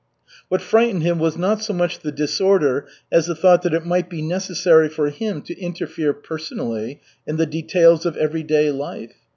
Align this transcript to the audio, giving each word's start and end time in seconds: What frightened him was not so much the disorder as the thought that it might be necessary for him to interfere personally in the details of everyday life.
What 0.49 0.63
frightened 0.63 1.03
him 1.03 1.19
was 1.19 1.37
not 1.37 1.63
so 1.63 1.73
much 1.73 1.99
the 1.99 2.11
disorder 2.11 2.87
as 3.11 3.27
the 3.27 3.35
thought 3.35 3.61
that 3.61 3.75
it 3.75 3.85
might 3.85 4.09
be 4.09 4.23
necessary 4.23 4.89
for 4.89 5.11
him 5.11 5.43
to 5.43 5.59
interfere 5.59 6.11
personally 6.11 6.99
in 7.27 7.37
the 7.37 7.45
details 7.45 8.03
of 8.07 8.17
everyday 8.17 8.71
life. 8.71 9.13